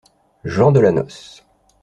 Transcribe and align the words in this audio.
Gens 0.45 0.71
de 0.71 0.79
la 0.79 0.91
noce. 0.91 1.43